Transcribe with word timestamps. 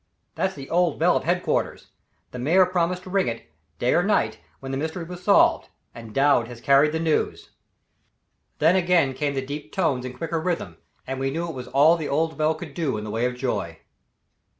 "That's 0.33 0.55
the 0.55 0.67
old 0.71 0.97
bell 0.97 1.15
of 1.15 1.25
headquarters. 1.25 1.89
The 2.31 2.39
Mayor 2.39 2.65
promised 2.65 3.03
to 3.03 3.11
ring 3.11 3.27
it, 3.27 3.51
day 3.77 3.93
or 3.93 4.01
night, 4.01 4.39
when 4.59 4.71
the 4.71 4.77
mystery 4.79 5.03
was 5.03 5.21
solved, 5.21 5.69
and 5.93 6.11
Dowd 6.11 6.47
has 6.47 6.59
carried 6.59 6.91
the 6.93 6.99
news." 6.99 7.51
Then 8.57 8.75
again 8.75 9.13
came 9.13 9.35
the 9.35 9.45
deep 9.45 9.71
tones 9.71 10.03
in 10.03 10.13
quicker 10.17 10.41
rhythm, 10.41 10.77
and 11.05 11.19
we 11.19 11.29
knew 11.29 11.47
it 11.47 11.53
was 11.53 11.67
all 11.67 11.97
the 11.97 12.09
old 12.09 12.35
bell 12.35 12.55
could 12.55 12.73
do 12.73 12.97
in 12.97 13.03
the 13.03 13.11
way 13.11 13.25
of 13.25 13.35
joy. 13.35 13.77